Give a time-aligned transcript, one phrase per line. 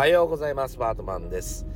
[0.00, 0.78] はようございます。
[0.78, 1.66] バートマンです、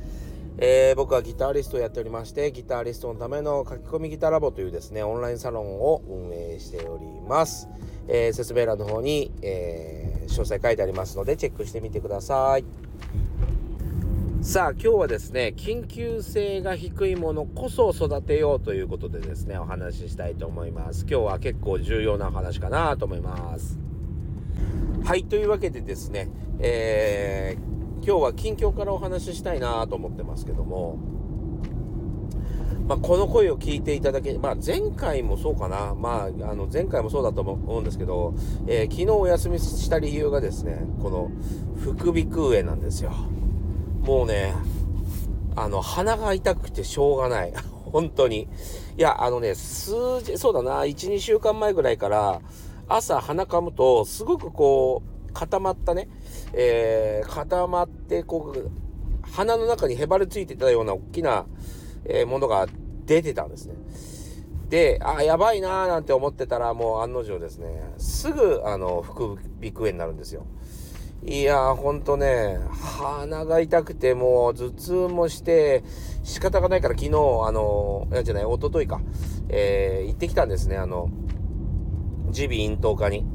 [0.57, 7.69] えー、僕はギタリストをやっておりましてギタリストのための書き込みギターラボというですねオンラインサロンを運営しております、
[8.07, 12.65] えー、説明欄の方に、えー、詳細書いてありますのでチェックしてみてください。
[14.41, 21.01] さあ今日はですね緊急性が低いものこそ育てようということでですねお話ししたいと思います。
[21.07, 23.77] 今日は結構重要な話かなと思います。
[25.03, 27.74] はいというわけでですね、えー、
[28.05, 30.99] 今日は近況からお話ししたいなと思ってますけども、
[32.87, 38.35] まあ、この声を聞いていただけ、まあ、前回もそうかな、まあ、あの前回もそうだと思うんですけど、
[38.67, 41.31] えー、昨日お休みした理由がですねこの
[41.79, 43.11] 副鼻腔炎なんですよ。
[44.01, 44.53] もうね
[45.55, 47.53] あの鼻が痛くてしょうがない。
[47.91, 48.47] 本当に。
[48.97, 52.41] いやあのね数字そうだな12週間前ぐらいから
[52.87, 56.07] 朝鼻かむと、すごくこう、固まったね、
[56.53, 58.69] えー、固まって、こう、
[59.31, 61.45] 鼻の中にへばりついてたような大きな、
[62.05, 62.67] えー、ものが
[63.05, 63.75] 出てたんですね。
[64.69, 70.45] で、あ、やばいなーなんて思ってたら、もう案の定ですね、すぐ、あの、副鼻腔炎になるんですよ。
[71.23, 75.83] いやー、ほんとね、鼻が痛くて、もう頭痛もして、
[76.23, 79.01] 仕方がないから昨日、あの、いやじゃない、一昨日か、
[79.49, 81.09] えー、行ってきたんですね、あの、
[82.35, 83.25] 耳鼻咽頭科に。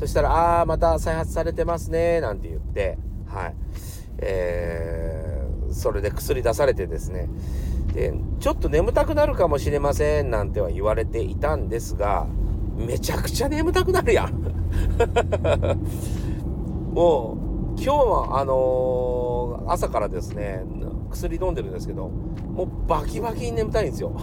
[0.00, 3.54] そしたら、ああ、また再発されてますね、なんて言って、はい。
[4.16, 7.28] えー、それで薬出されてですね。
[7.92, 12.26] で、ちょっと眠たくなるかもしれません、なんては言われていたんですが、
[12.78, 14.32] めちゃくちゃ眠たくなるやん。
[16.94, 17.36] も
[17.76, 20.62] う、今日は、あのー、朝からですね、
[21.10, 24.12] 薬飲んでるんですけど、もうバキバキに眠たいんですよ。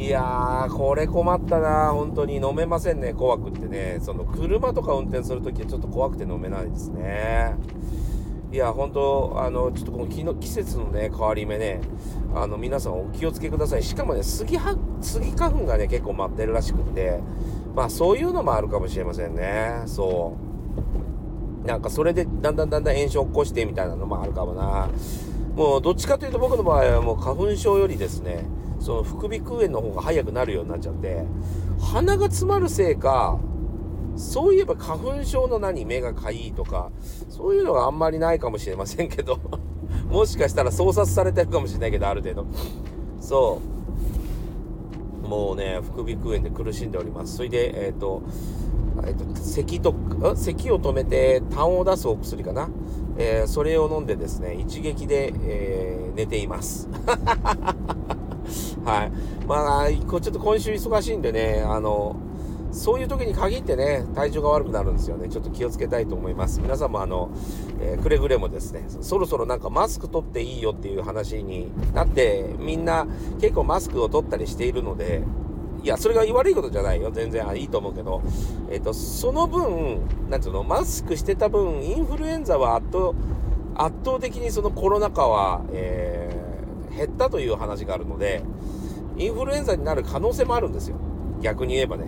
[0.00, 3.98] いやー、これ困ったな本当に飲めませんね、怖くってね。
[4.00, 7.54] その、車とか運転するときはちょっと怖くて飲めないですね。
[8.50, 11.82] いや、本当あの、ちょっとこの季の季節のね、変わり目ね、
[12.34, 13.82] あの、皆さんお気をつけください。
[13.82, 17.20] しかもね、スギは、スギ花粉がね、結構待ってるらしくって、
[17.76, 19.82] まあ、そういうのもあるかもしれませんね。
[19.84, 20.34] そ
[21.62, 21.66] う。
[21.66, 24.88] なんか、それで、だんだんだんだん炎症を起こしてみたいなのもあるかもな。
[25.54, 28.46] もう、どっちかというと僕の場合はもう花粉症よりですね、
[28.80, 31.24] その副鼻腔炎の方が早くなるようになっちゃって、
[31.80, 33.38] 鼻が詰まるせいか、
[34.16, 36.90] そういえば花粉症の何、目がかゆいとか、
[37.28, 39.38] そういうのがあんまりないかもしれませんけど、
[40.10, 42.46] もしかしたら操作されてるかもしれないけど、ある程度。
[43.20, 43.60] そ
[45.24, 45.28] う。
[45.28, 47.36] もうね、副鼻腔炎で苦しんでおります。
[47.36, 48.22] それで、えっ、ー、と、
[49.06, 49.94] えっ、ー、と、咳と、
[50.34, 52.68] 咳を止めて痰を出すお薬かな？
[53.16, 56.88] えー、それを飲んでですね、一撃で、え寝ています。
[59.50, 59.96] はい。
[59.96, 62.16] まあ、ちょっと今週忙しいんでね、あの、
[62.70, 65.28] そういう時に限ってね、体調が悪くなるんですよね。
[65.28, 66.60] ちょっと気をつけたいと思います。
[66.60, 67.30] 皆さんもあの、
[67.80, 73.08] えー、くれぐれもですね、そろそろなんかマスク取っていいよっていう話になって、みんな
[73.40, 75.24] 結構マスクを取ったりしているので、
[75.82, 77.10] いや、それが悪いことじゃないよ。
[77.10, 78.22] 全然いいと思うけど、
[78.70, 83.14] えっ、ー、と、その分、なんつうの、マスクしてた分、インフルエンザは圧倒、
[83.74, 88.42] 圧倒的にそのコロナ禍は、えー、減ったという話があるので、
[89.20, 90.96] インフルエンザになる可能性もあるんですよ。
[91.42, 92.06] 逆に言えばね。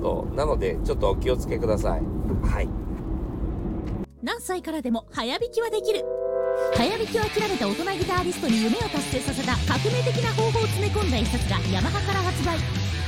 [0.00, 0.34] そう。
[0.34, 2.02] なので、ちょっとお気をつけください。
[2.42, 2.68] はい。
[4.22, 6.04] 何歳からでも早弾きはできる。
[6.74, 12.58] 早弾きを諦めた大人ギターリストに夢を達成させた革命的な方法を詰め込んだ一冊がヤマハから発売。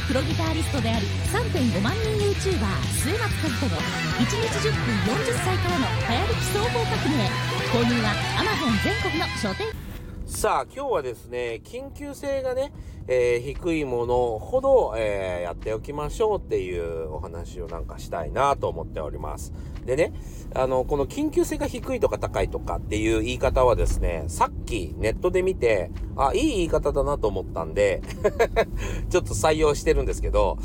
[0.06, 3.80] プロギタリストであり3.5万人 YouTuber 末松和人の
[4.20, 7.24] 1日10分40歳からの早弾き総合革命
[7.72, 9.83] 購入は Amazon 全国の書店
[10.34, 12.72] さあ、今日はですね、緊急性がね、
[13.06, 19.52] えー、低いものほど、えー、やっておきましょうっていうお話をなんかしたいなと思っております。
[19.86, 20.12] でね、
[20.52, 28.02] あの、この緊急性が低いとか高いとかっていう言い方はですね、さっきネットで見て、あ、いい言い方だなと思ったんで
[29.10, 30.58] ちょっと採用してるんですけど、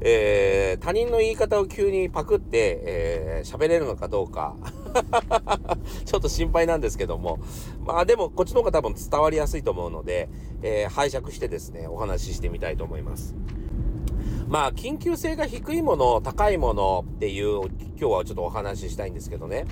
[0.00, 4.54] えー、他人の言い方を急にパクって、えー、喋れるのかどうか
[6.04, 7.38] ちょっと心配なんですけども。
[7.84, 10.28] まあでも、こっちの方が多分伝わりやすいと思うので、
[10.62, 13.34] えー、拝借してですね、お話ししてみたいと思います。
[14.48, 17.62] まあ、緊急性が低いもの、高いものっていう、
[17.96, 19.64] 今日はちょっとお話ししたいんですけどね。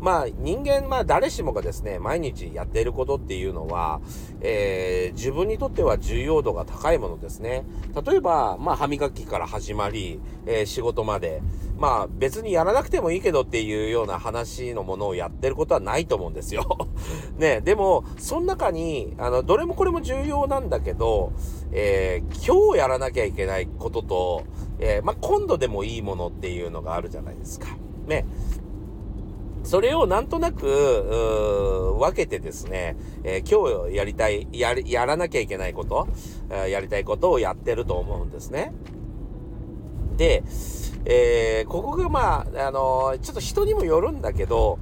[0.00, 4.00] まあ、人間、まあ、誰しもがですね、毎日やっていることっていうのは、
[4.40, 7.64] えー、自分にとっては重要度が高いものですね。
[8.06, 11.42] 例えば、まあ、歯磨きから始まり、えー、仕事まで、
[11.80, 16.90] まあ、別にやらなくてもいいけどっていうような話のものをやってることはないと思うんですよ。
[17.38, 21.32] ね、でも、その中に、あの、どれもこれも重要なんだけど、
[21.72, 24.42] えー、今日やらなきゃいけないことと、
[24.78, 27.68] えー、まあ、今度でもいいものっていうのがあるじゃないですか。
[28.06, 28.26] ね。
[29.64, 32.94] それをなんとなく、分けてですね、
[33.24, 36.08] えー、今日やりたい、ややらなきゃいけないこと、
[36.50, 38.74] えー、やりたいことをやってると思うんですね。
[40.20, 40.42] で、
[41.06, 44.78] えー、ここがまあ、あのちょっと人にもよるんだけど、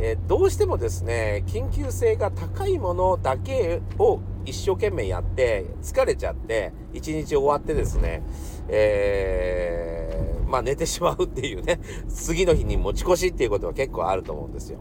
[0.00, 8.24] えどうしてもですね、緊急性が高いものだけを一生懸命やって、疲れちゃって、一日終わってですね、
[8.66, 11.78] えー、まあ寝てしまうっていうね、
[12.08, 14.80] 次の日に持ち越しっていうことは結構あると思うんですよ。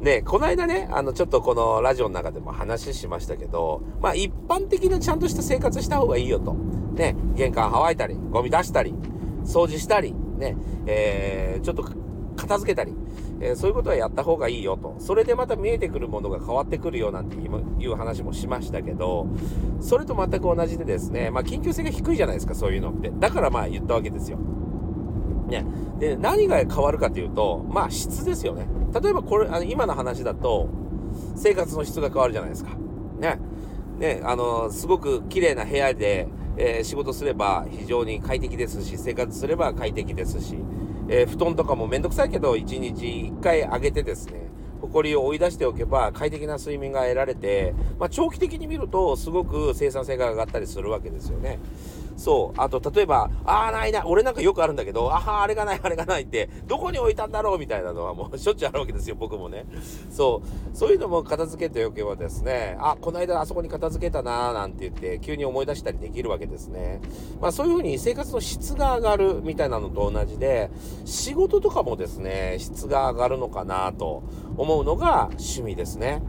[0.00, 6.54] で、この間ね、あの、ちょっとこのラジオの中でも話しましたけど、まあ一般的なちゃんとした生活した方がいいよと。
[6.94, 8.94] ね、玄関乾いたり、ゴミ出したり、
[9.44, 10.56] 掃除したり、ね、
[10.86, 11.84] えー、ちょっと
[12.36, 12.94] 片付けたり、
[13.40, 14.96] えー、そういうことはやった方がいいよと。
[14.98, 19.28] それでまた見えてくるものが変わってくるよなんていう話もしましたけど、
[19.80, 23.12] それと全く同じでですね、まあ緊急性が低いじゃないですか、そういうのって。
[23.18, 24.38] だからまあ言ったわけですよ。
[25.48, 25.64] ね。
[25.98, 28.66] で、何が変わるかというと、まあ質ですよね。
[29.00, 30.68] 例えばこれ、あの今の話だと、
[31.36, 32.70] 生活の質が変わるじゃないですか。
[33.20, 33.38] ね。
[33.98, 40.56] ね、あの、すごく綺麗な部屋で、えー、仕事すれば非常に快適ですし、生活すれば快適ですし、
[41.08, 44.48] えー、布団とかもめんどくさいけど、1日1回上げてですね、
[44.80, 51.58] 埃を追い出しておけば快適な睡眠が得られて、まあ、長期的に見るとすごく生産性が上がったりするわけですよね。
[52.16, 52.60] そう。
[52.60, 54.04] あと、例えば、ああ、ないな。
[54.06, 59.66] 俺なんかよくあるんだけど、ああ、あれがない、あれがないって、どこに置いたんだろうみたいなのはもう しょっちゅうあるわけですよ、僕もね。
[60.10, 60.76] そう。
[60.76, 67.00] そういうのも片付けておけばですね、あ、この間あそこに片付けたなーなんて言って、急に思い出したりできるわけですね。
[67.40, 70.70] まあそういうふうに生活の質が上がるみたいなのと同じで、
[71.04, 74.22] 仕事とかもですね、質が上がるのかなと
[74.56, 76.22] 思うのが趣味ですね。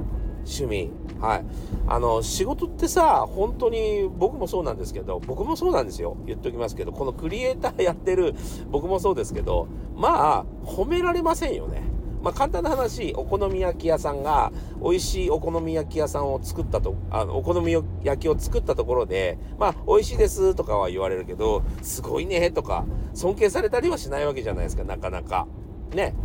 [0.46, 0.92] 趣味。
[1.20, 1.46] はい。
[1.88, 6.18] あの、仕事ってさ、本当に僕もそうなんですけど、僕もそうなんですよ。
[6.26, 8.36] 言っておきますけど、このクリエイターやってる
[8.70, 11.84] 僕もそうですけど、まあ、褒められませんよね。
[12.26, 14.52] まあ、簡単な話、お好み焼き屋さんが、
[14.82, 17.72] 美味しいお好み焼き屋さんを作ったと、あの、お好み
[18.04, 25.46] 焼きを作ったところで、まあ、美味しいですとかは言われるけど、すごいねとか、尊敬されたりはしないわけじゃないですか、なかなか。
[25.94, 26.16] ね。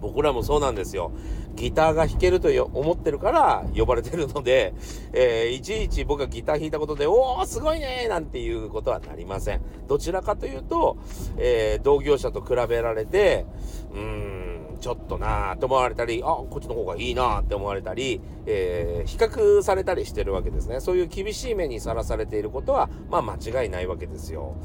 [0.00, 1.10] 僕らもそうなんですよ。
[1.54, 4.74] ギターが弾けると思ってるから呼ばれてるので、
[5.12, 9.62] えー、いちいち僕がギター弾いたことで、おー、すごいねなんていうことはなりません。
[9.88, 10.96] どちらかというと、
[11.36, 13.46] えー、同業者と比べられて、
[13.92, 20.80] うーん、ちょっとなーって思われたり、あ、こっちの方がいいなーって思われたり、えー、比較されたりしてるわけですね。
[20.80, 24.56] そういう厳しい目にさらされていることは、まあ間違いないわけですよ。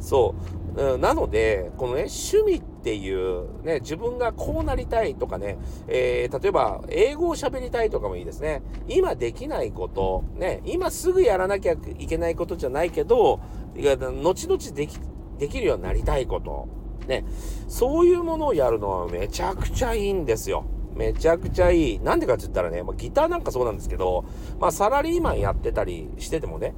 [0.00, 0.96] そうう。
[0.96, 5.58] ん、なので、このね、趣味っていう、ね、自分がこうなりたいとかね、
[5.88, 8.62] えー、例えば、英語を喋りたいとかもいいですね。
[8.88, 13.40] 今できないこと、ね、今すぐやらなきゃいけないことじゃないけど、
[13.76, 14.98] いや後々でき、
[15.38, 16.68] できるようになりたいこと、
[17.06, 17.24] ね、
[17.68, 20.64] そういうものをやるのはめちゃくちゃいいんですよ。
[20.94, 22.00] めちゃくちゃいい。
[22.00, 24.24] なんでかって言ったらね、まあ、ギターなんかそうなんですけど、
[24.58, 26.74] まあサラリーマンやってたりしててもね、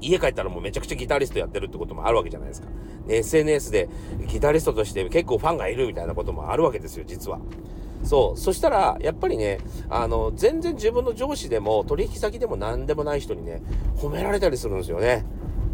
[0.00, 2.68] 家帰ったらもうめちゃくちゃギタリストやってるってこともあるわけじゃないですか。
[3.06, 3.88] ね、SNS で
[4.26, 7.40] ギタリストとして結構ファンがいるみたいなこともあるわけですよ、実は。
[8.04, 8.38] そう。
[8.38, 9.58] そしたら、やっぱりね、
[9.90, 13.62] あの、全然自分の上司でも取引先でも何でもない人にね、
[13.96, 15.24] 褒められたりするんですよね。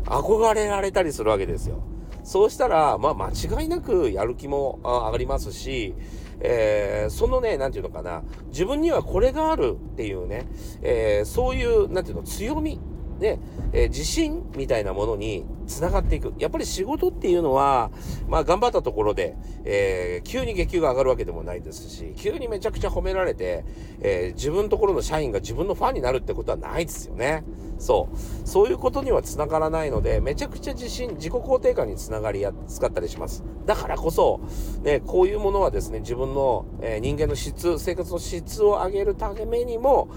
[0.05, 1.83] 憧れられたりするわけですよ。
[2.23, 5.95] そうしたら、まあ間違いなくやる気も上がりますし、
[6.41, 10.47] えー、そのね、なんていうのかな、自分にはこれがあるっていうね、
[10.83, 12.81] えー、そういう、なんていうの、強み
[13.19, 13.39] で、
[13.73, 16.33] えー、自信みたいなものに繋がっていく。
[16.39, 17.91] やっぱり仕事っていうのは、
[18.29, 23.65] まあ頑張ったところで、えー、急に月給が上がるわけでもないですし、急にめちゃくちゃ褒められて、
[24.01, 27.45] えー、自分のところの社員が自分のファンになるってことはないですよね。
[27.79, 28.49] そう。
[28.49, 33.45] そういうことには繋がらないので、めちゃくちゃ自信、自己肯定感につながりやすかったりします。
[33.67, 34.41] だからこそ、
[34.83, 40.09] ね、こういうものはですね、自分の、えー、人間の質、生活の質を上げるためにも、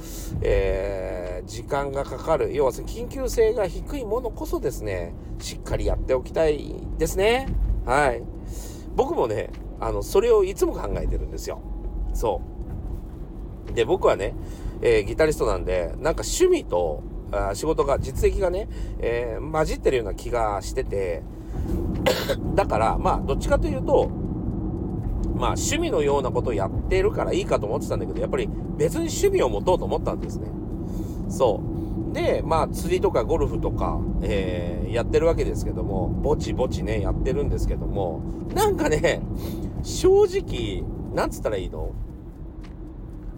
[0.42, 2.54] えー、時間がかかる。
[2.54, 7.48] 要は、緊急性が低いものこそですね、しっかりやっておきたいですね。
[7.86, 8.24] はい。
[8.96, 11.62] 僕もね、あの、それをいつも考えてるんですよ。
[12.13, 12.41] そ
[13.70, 13.74] う。
[13.74, 14.34] で、僕はね、
[14.82, 18.67] えー、ギタリストなんで、なんか趣味とあ仕事が、実績がね、
[19.00, 21.24] えー、混じってるような気がしてて、
[22.56, 24.10] だから、まあ、どっちかというと、
[25.36, 30.48] まあ、趣味のようなことをやってるからいいかと思ってたんだけど、やっぱり別に趣味を持とうと思ったんですね。
[31.29, 31.87] そう。
[32.13, 38.21] で、まあ、釣りとかゴルフとか、えー、やってるわけですけども、ぼちぼちね、やってるんですけども、
[38.53, 39.21] なんかね、
[39.83, 40.83] 正直、
[41.13, 41.91] なんつったらいいの？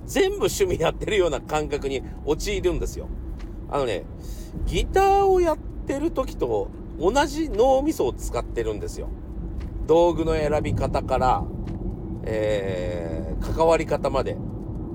[0.05, 3.07] 全部趣味やってるような感覚に陥るんですよ。
[3.69, 4.05] あのね、
[4.65, 9.09] ギターをやってる時と同じ脳みそを使ってるんですよ。
[9.85, 11.43] 道具の選び方から、
[12.23, 14.37] えー、関わり方まで。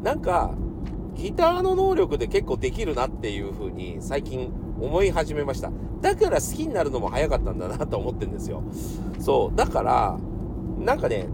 [0.03, 0.55] なんか、
[1.15, 5.71] ギターの能力で結構できるなっていう風に最近思い始めました。
[6.01, 8.63] だから好きになるのも早かったんだなと思ってんですよ。
[9.21, 9.57] そう。
[9.57, 10.19] だから、
[10.79, 11.29] なんかね、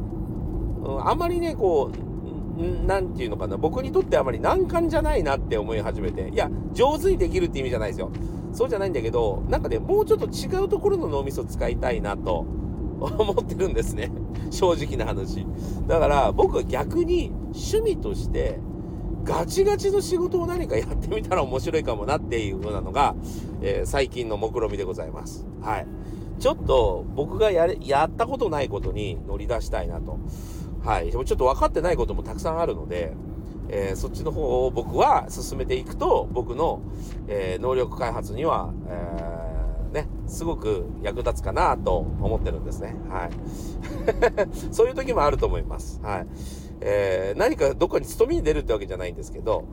[0.85, 8.11] うん、あまりね、こう、なんていうのかな、僕にとってあまり難関じゃないなって思い始めて、いや、上手にできるって意味じゃないですよ。
[8.53, 12.47] そうじゃないんだけど、なんかね、もうちょっと違うところの脳みそ使いたいなと
[13.01, 14.11] 思ってるんですね。
[14.51, 15.47] 正直な話。
[15.87, 18.61] だから僕は逆に趣味として
[19.25, 23.15] ガチガチの仕事を何かやってみたら面白いかもなっていう風なのが、
[23.63, 25.47] えー、最近の目論見でございます。
[25.61, 25.87] はい。
[26.39, 30.19] ちょっと僕がやれやったことないことに乗り出したいなと。
[30.83, 31.11] はい。
[31.11, 33.15] ちょっと分かってないこともたくさんあるので、
[33.69, 36.81] えー、そっちの方を僕は進めていくと、僕の、
[37.29, 42.97] えー、能力開発には、えー、ね、すごく役立つかなと思ってるんですね。
[43.09, 43.31] はい。
[44.73, 46.01] そういう時もあると思います。
[46.03, 46.27] はい。
[46.81, 49.65] えー、何かどっかに勤めに出るってわけじゃないんですけど、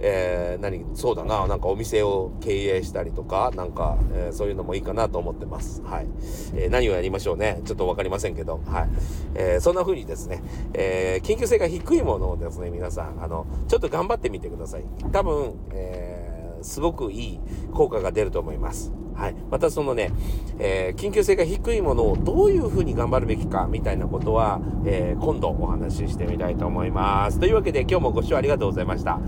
[0.00, 5.82] えー、何、そうだな、なんかお店を経営したりとか、なんか、えー、そういうのもいいかなと思ってます。
[5.82, 6.06] はい。
[6.54, 7.60] えー、何をやりましょうね。
[7.64, 8.88] ちょっと分かりませんけど、はい。
[9.34, 10.42] えー、そんな風にですね、
[10.74, 14.84] えー、緊急性が低いものをですね、皆さん、あの、ちょっと頑張ってみてください。
[15.12, 16.35] 多分、えー、
[16.66, 17.40] すごくいい
[17.72, 18.92] 効果が出ると思います。
[19.14, 19.34] はい。
[19.50, 20.12] またそのね、
[20.58, 27.40] えー、緊急性が低いものをどういうふうに頑張るべきかみたいなことは、えー、今度お話ししてみたいと思います。
[27.40, 29.18] というわけで今日もご視聴ありがとうございました。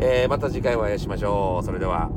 [0.00, 1.64] えー、また次回お会いしましょう。
[1.64, 2.10] それでは。